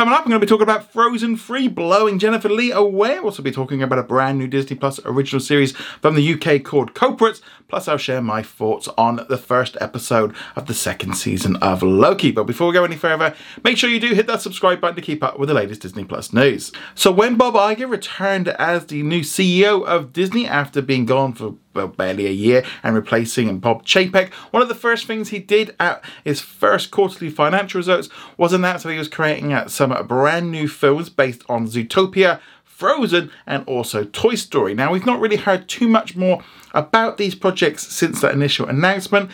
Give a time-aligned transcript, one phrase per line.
[0.00, 3.16] Coming up, I'm going to be talking about Frozen 3, blowing Jennifer Lee away.
[3.16, 6.64] I'll also be talking about a brand new Disney Plus original series from the UK
[6.64, 7.42] called Culprits.
[7.68, 12.32] Plus, I'll share my thoughts on the first episode of the second season of Loki.
[12.32, 15.02] But before we go any further, make sure you do hit that subscribe button to
[15.02, 16.72] keep up with the latest Disney Plus news.
[16.94, 21.56] So, when Bob Iger returned as the new CEO of Disney after being gone for
[21.74, 25.74] well, barely a year and replacing Bob Chapek, one of the first things he did
[25.78, 30.50] at his first quarterly financial results was announce that he was creating uh, some brand
[30.50, 32.40] new films based on Zootopia.
[32.64, 34.72] Frozen and also Toy Story.
[34.72, 36.42] Now, we've not really heard too much more
[36.72, 39.30] about these projects since that initial announcement,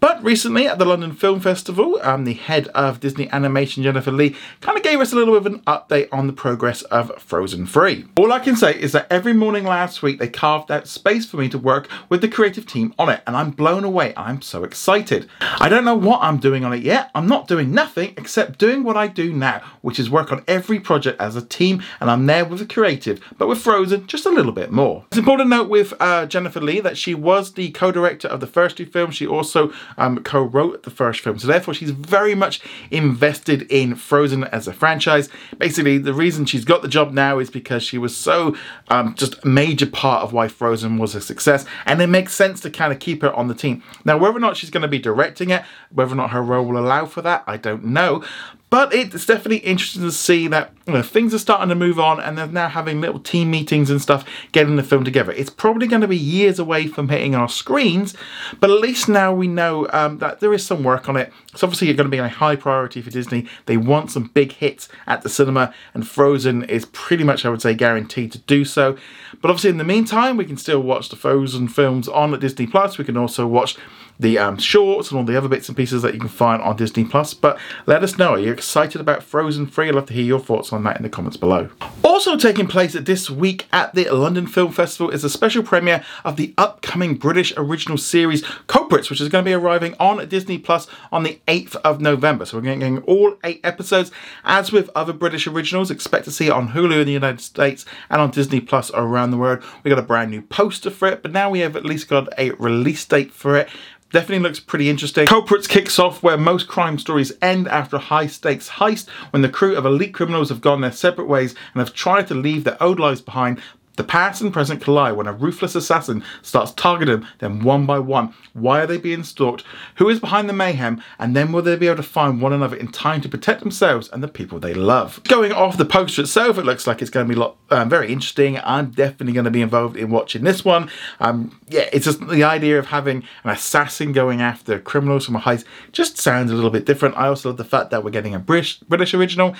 [0.00, 4.34] but recently at the London Film Festival, um, the head of Disney Animation, Jennifer Lee,
[4.60, 7.66] kind of gave us a little bit of an update on the progress of Frozen
[7.66, 8.06] 3.
[8.16, 11.36] All I can say is that every morning last week they carved out space for
[11.36, 14.14] me to work with the creative team on it, and I'm blown away.
[14.16, 15.28] I'm so excited.
[15.40, 17.10] I don't know what I'm doing on it yet.
[17.14, 20.80] I'm not doing nothing except doing what I do now, which is work on every
[20.80, 24.30] project as a team, and I'm there with the creative, but with Frozen just a
[24.30, 25.04] little bit more.
[25.08, 28.46] It's important to note with uh, Jennifer Lee that she was the co-director of the
[28.46, 29.16] first two films.
[29.16, 31.38] She also um, co-wrote the first film.
[31.38, 32.60] So therefore, she's very much
[32.90, 35.28] invested in Frozen as a franchise.
[35.58, 38.56] Basically, the reason she's got the job now is because she was so
[38.88, 42.60] um, just a major part of why Frozen was a success, and it makes sense
[42.60, 43.82] to kind of keep her on the team.
[44.04, 46.64] Now, whether or not she's going to be directing it, whether or not her role
[46.64, 48.24] will allow for that, I don't know.
[48.70, 52.20] But it's definitely interesting to see that you know, things are starting to move on
[52.20, 55.32] and they're now having little team meetings and stuff getting the film together.
[55.32, 58.14] It's probably going to be years away from hitting our screens,
[58.60, 61.32] but at least now we know um, that there is some work on it.
[61.52, 63.46] It's obviously going to be a high priority for Disney.
[63.66, 67.62] They want some big hits at the cinema, and Frozen is pretty much, I would
[67.62, 68.96] say, guaranteed to do so.
[69.40, 72.98] But obviously, in the meantime, we can still watch the Frozen films on Disney Plus.
[72.98, 73.76] We can also watch
[74.20, 76.76] the um, shorts and all the other bits and pieces that you can find on
[76.76, 77.32] Disney Plus.
[77.32, 79.88] But let us know, are you excited about Frozen 3?
[79.88, 81.70] I'd love to hear your thoughts on that in the comments below.
[82.04, 86.36] Also taking place this week at the London Film Festival is a special premiere of
[86.36, 90.86] the upcoming British original series Culprits, which is going to be arriving on Disney Plus
[91.10, 92.44] on the 8th of November.
[92.44, 94.10] So we're getting all eight episodes.
[94.44, 97.86] As with other British originals, expect to see it on Hulu in the United States
[98.10, 99.62] and on Disney Plus around the world.
[99.82, 102.28] We got a brand new poster for it, but now we have at least got
[102.38, 103.70] a release date for it.
[104.12, 105.26] Definitely looks pretty interesting.
[105.26, 109.48] Culprits kicks off where most crime stories end after a high stakes heist when the
[109.48, 112.82] crew of elite criminals have gone their separate ways and have tried to leave their
[112.82, 113.60] old lives behind
[114.00, 118.32] the past and present collide when a ruthless assassin starts targeting them one by one.
[118.54, 119.62] Why are they being stalked?
[119.96, 121.02] Who is behind the mayhem?
[121.18, 124.08] And then will they be able to find one another in time to protect themselves
[124.08, 125.22] and the people they love?
[125.24, 128.10] Going off the poster itself, it looks like it's going to be lot, um, very
[128.10, 128.58] interesting.
[128.64, 130.90] I'm definitely going to be involved in watching this one.
[131.20, 135.40] Um, yeah, it's just the idea of having an assassin going after criminals from a
[135.40, 137.18] heist just sounds a little bit different.
[137.18, 139.54] I also love the fact that we're getting a British British original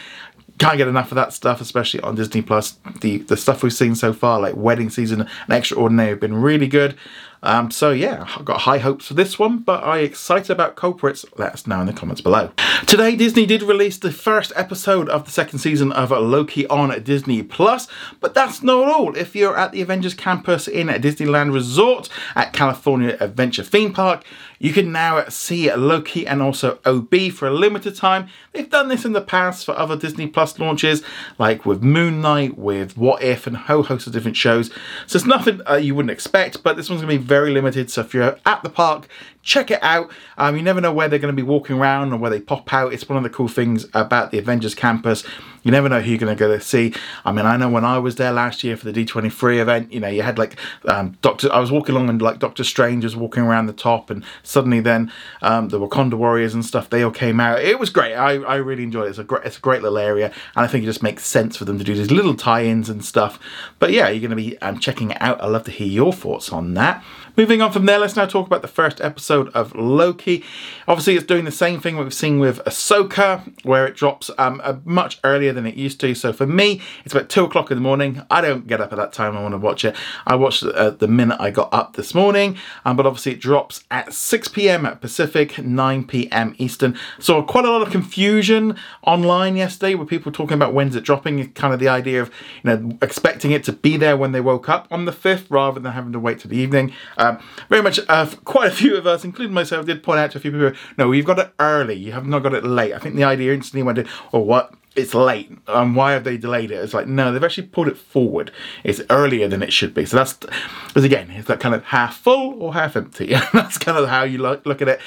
[0.61, 2.79] can't get enough of that stuff, especially on Disney Plus.
[3.01, 6.69] The the stuff we've seen so far, like Wedding Season and Extraordinary, have been really
[6.69, 6.97] good.
[7.43, 10.77] Um, so yeah, I've got high hopes for this one, but are you excited about
[10.77, 11.25] Culprits?
[11.37, 12.51] Let us know in the comments below.
[12.87, 17.43] Today, Disney did release the first episode of the second season of Loki on Disney
[17.43, 17.89] Plus,
[18.21, 19.17] but that's not all.
[19.17, 24.25] If you're at the Avengers campus in Disneyland Resort at California Adventure Theme Park,
[24.59, 28.29] you can now see Loki and also OB for a limited time.
[28.53, 31.03] They've done this in the past for other Disney Plus launches,
[31.39, 34.71] like with Moon Knight, with What If, and a whole host of different shows.
[35.07, 37.91] So it's nothing uh, you wouldn't expect, but this one's going to be very limited.
[37.93, 39.07] So if you're at the park,
[39.43, 40.11] check it out.
[40.39, 42.73] Um, you never know where they're going to be walking around or where they pop
[42.73, 42.93] out.
[42.93, 45.25] It's one of the cool things about the Avengers campus.
[45.63, 46.95] You never know who you're going to go to see.
[47.25, 50.01] I mean, I know when I was there last year for the D23 event, you
[50.01, 50.57] know, you had like
[50.87, 51.53] um, Doctor.
[51.53, 54.81] I was walking along and like Doctor Strange was walking around the top, and suddenly
[54.81, 55.13] then
[55.43, 57.61] um, the Wakanda Warriors and stuff they all came out.
[57.61, 58.15] It was great.
[58.15, 59.11] I, I really enjoyed it.
[59.11, 61.59] It's a great it's a great little area, and I think it just makes sense
[61.59, 63.39] for them to do these little tie-ins and stuff.
[63.79, 65.43] But yeah, you're going to be um, checking it out.
[65.43, 67.05] I'd love to hear your thoughts on that.
[67.37, 70.45] Moving on from there, let's now talk about the first episode of Loki.
[70.89, 75.21] Obviously, it's doing the same thing we've seen with Ahsoka, where it drops um, much
[75.23, 76.15] earlier than it used to.
[76.15, 78.21] So for me, it's about two o'clock in the morning.
[78.31, 79.37] I don't get up at that time.
[79.37, 79.95] I want to watch it.
[80.27, 83.41] I watched it uh, the minute I got up this morning, um, but obviously it
[83.41, 84.85] drops at 6 p.m.
[84.85, 86.55] at Pacific, 9 p.m.
[86.59, 86.99] Eastern.
[87.21, 91.53] So quite a lot of confusion online yesterday with people talking about when's it dropping.
[91.53, 92.31] Kind of the idea of
[92.63, 95.79] you know expecting it to be there when they woke up on the fifth, rather
[95.79, 96.93] than having to wait till the evening.
[97.21, 97.39] Um,
[97.69, 100.41] very much, uh, quite a few of us, including myself, did point out to a
[100.41, 101.95] few people, no, you've got it early.
[101.95, 102.95] You have not got it late.
[102.95, 104.75] I think the idea instantly went to, oh, what?
[104.97, 105.51] it's late.
[105.69, 106.75] And why have they delayed it?
[106.75, 108.51] It's like no they've actually pulled it forward.
[108.83, 110.05] It's earlier than it should be.
[110.05, 113.35] So that's because again it's that kind of half full or half empty.
[113.53, 115.01] That's kind of how you look, look at it.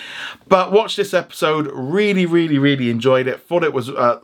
[0.48, 1.70] But watch this episode.
[1.74, 3.42] Really really really enjoyed it.
[3.42, 4.20] Thought it was uh,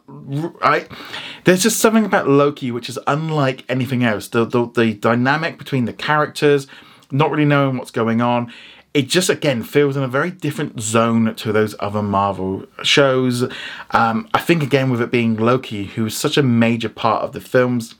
[1.44, 4.30] there's just something about Loki which is unlike anything else.
[4.30, 6.68] The, the, the dynamic between the characters
[7.12, 8.52] not really knowing what's going on
[8.94, 13.44] it just again feels in a very different zone to those other Marvel shows.
[13.92, 17.34] Um, I think again with it being Loki, who is such a major part of
[17.34, 17.96] the films.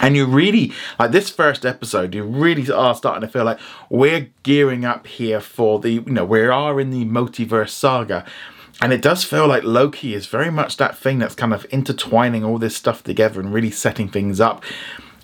[0.00, 3.60] And you really, like this first episode, you really are starting to feel like
[3.90, 8.24] we're gearing up here for the, you know, we are in the multiverse saga.
[8.80, 12.42] And it does feel like Loki is very much that thing that's kind of intertwining
[12.42, 14.64] all this stuff together and really setting things up.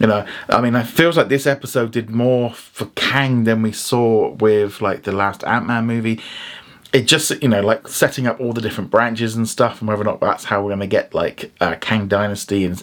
[0.00, 3.70] You know, I mean, it feels like this episode did more for Kang than we
[3.70, 6.20] saw with like the last Ant Man movie.
[6.92, 10.02] It just, you know, like setting up all the different branches and stuff, and whether
[10.02, 12.82] or not that's how we're going to get like uh, Kang Dynasty and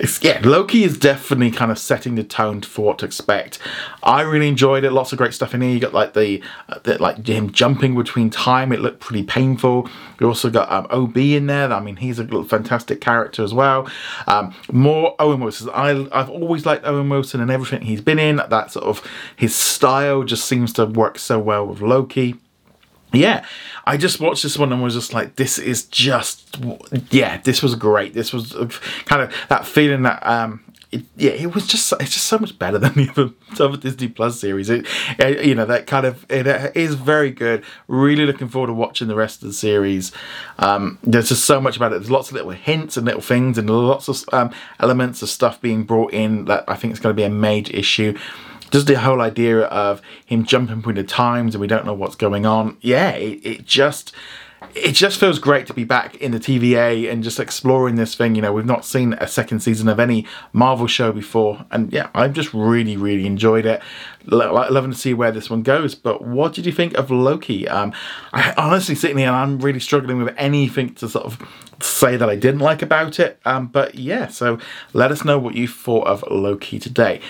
[0.00, 3.58] it's yeah, Loki is definitely kind of setting the tone for what to expect.
[4.02, 4.92] I really enjoyed it.
[4.92, 5.70] Lots of great stuff in here.
[5.70, 8.72] You got like the, uh, the like him jumping between time.
[8.72, 9.90] It looked pretty painful.
[10.18, 11.70] You also got um, OB in there.
[11.70, 13.90] I mean, he's a fantastic character as well.
[14.26, 15.68] Um, more Owen Wilson.
[15.74, 18.36] I I've always liked Owen Wilson and everything he's been in.
[18.36, 22.36] That sort of his style just seems to work so well with Loki
[23.12, 23.44] yeah,
[23.84, 26.58] I just watched this one and was just like, this is just,
[27.10, 28.14] yeah, this was great.
[28.14, 28.52] This was
[29.06, 30.62] kind of that feeling that, um,
[30.92, 33.30] it, yeah, it was just it's just so much better than the other,
[33.64, 34.68] other Disney Plus series.
[34.68, 34.86] It,
[35.18, 37.64] it, you know, that kind of it, it is very good.
[37.86, 40.10] Really looking forward to watching the rest of the series.
[40.58, 42.00] Um, there's just so much about it.
[42.00, 45.60] There's lots of little hints and little things and lots of um, elements of stuff
[45.60, 48.18] being brought in that I think is going to be a major issue
[48.70, 52.16] just the whole idea of him jumping between the times and we don't know what's
[52.16, 52.76] going on.
[52.80, 54.12] Yeah, it, it just
[54.74, 58.34] it just feels great to be back in the TVA and just exploring this thing.
[58.34, 62.10] You know, we've not seen a second season of any Marvel show before, and yeah,
[62.14, 63.82] I've just really, really enjoyed it.
[64.26, 65.94] Loving to see where this one goes.
[65.94, 67.68] But what did you think of Loki?
[67.68, 67.92] Um,
[68.32, 71.38] I honestly sitting here I'm really struggling with anything to sort of
[71.82, 73.40] say that I didn't like about it.
[73.44, 74.58] Um, but yeah, so
[74.92, 77.20] let us know what you thought of Loki today.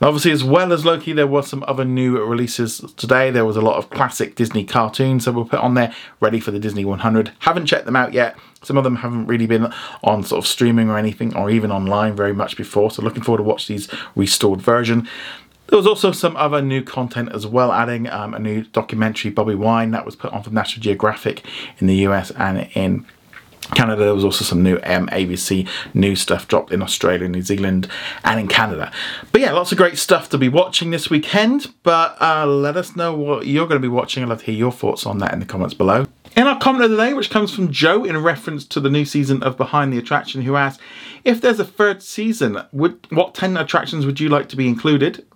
[0.00, 3.30] And obviously, as well as Loki, there were some other new releases today.
[3.30, 6.50] There was a lot of classic Disney cartoons that were put on there, ready for
[6.50, 7.32] the Disney 100.
[7.40, 8.36] Haven't checked them out yet.
[8.62, 9.72] Some of them haven't really been
[10.04, 12.90] on sort of streaming or anything, or even online very much before.
[12.90, 15.08] So looking forward to watch these restored version.
[15.70, 19.56] There was also some other new content as well, adding um, a new documentary, Bobi
[19.56, 21.44] Wine, that was put on from National Geographic
[21.78, 23.06] in the US and in
[23.74, 27.88] Canada, there was also some new um, ABC news stuff dropped in Australia, New Zealand,
[28.24, 28.92] and in Canada.
[29.32, 31.72] But yeah, lots of great stuff to be watching this weekend.
[31.82, 34.22] But uh, let us know what you're going to be watching.
[34.22, 36.06] I'd love to hear your thoughts on that in the comments below.
[36.36, 39.04] In our comment of the day, which comes from Joe in reference to the new
[39.04, 40.82] season of Behind the Attraction, who asks,
[41.24, 45.26] if there's a third season, would what 10 attractions would you like to be included?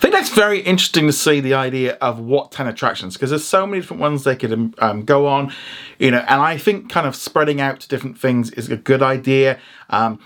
[0.00, 3.44] I think that's very interesting to see the idea of what 10 attractions because there's
[3.44, 5.52] so many different ones they could um, um, go on,
[5.98, 9.02] you know, and I think kind of spreading out to different things is a good
[9.02, 9.58] idea.
[9.90, 10.18] Um,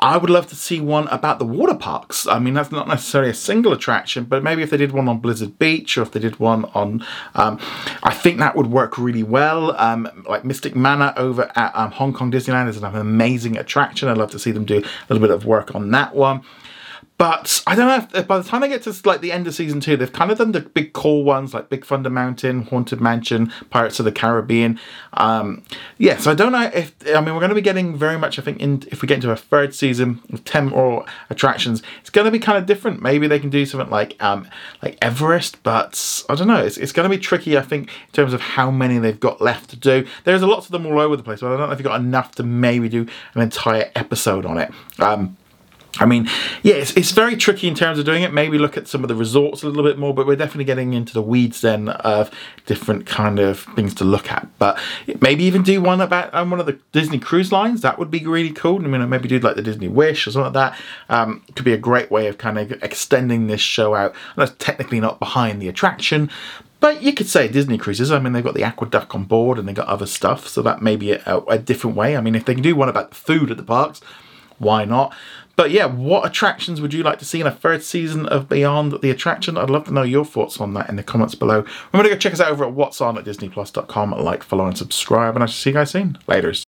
[0.00, 2.26] I would love to see one about the water parks.
[2.26, 5.18] I mean, that's not necessarily a single attraction, but maybe if they did one on
[5.18, 7.04] Blizzard Beach or if they did one on,
[7.34, 7.58] um,
[8.02, 9.78] I think that would work really well.
[9.78, 14.08] Um, like Mystic Manor over at um, Hong Kong Disneyland is an amazing attraction.
[14.08, 16.44] I'd love to see them do a little bit of work on that one.
[17.18, 19.54] But I don't know if by the time they get to like the end of
[19.54, 23.00] season two, they've kind of done the big core ones like Big Thunder Mountain, Haunted
[23.00, 24.78] Mansion, Pirates of the Caribbean.
[25.14, 25.64] Um,
[25.98, 28.38] yeah, so I don't know if I mean we're going to be getting very much.
[28.38, 32.10] I think in, if we get into a third season with ten more attractions, it's
[32.10, 33.02] going to be kind of different.
[33.02, 34.48] Maybe they can do something like um,
[34.82, 36.62] like Everest, but I don't know.
[36.62, 37.58] It's, it's going to be tricky.
[37.58, 40.06] I think in terms of how many they've got left to do.
[40.22, 41.86] There's a lot of them all over the place, but I don't know if you've
[41.86, 44.72] got enough to maybe do an entire episode on it.
[45.00, 45.36] Um,
[45.98, 46.28] I mean,
[46.62, 48.32] yeah, it's, it's very tricky in terms of doing it.
[48.32, 50.92] Maybe look at some of the resorts a little bit more, but we're definitely getting
[50.92, 52.30] into the weeds then of
[52.66, 54.48] different kind of things to look at.
[54.58, 54.78] But
[55.20, 57.82] maybe even do one about um, one of the Disney cruise lines.
[57.82, 58.76] That would be really cool.
[58.76, 60.80] I mean, maybe do like the Disney Wish or something like that.
[61.08, 64.12] Um, could be a great way of kind of extending this show out.
[64.36, 66.30] And that's technically not behind the attraction,
[66.80, 68.12] but you could say Disney cruises.
[68.12, 70.46] I mean, they've got the AquaDuck on board and they've got other stuff.
[70.46, 72.16] So that may be a, a different way.
[72.16, 74.00] I mean, if they can do one about the food at the parks,
[74.58, 75.14] why not?
[75.58, 79.00] But yeah, what attractions would you like to see in a third season of Beyond
[79.02, 79.58] the Attraction?
[79.58, 81.64] I'd love to know your thoughts on that in the comments below.
[81.92, 84.12] Remember to go check us out over at what's on at disneyplus.com.
[84.12, 85.34] Like, follow, and subscribe.
[85.34, 86.16] And I shall see you guys soon.
[86.28, 86.67] Laters.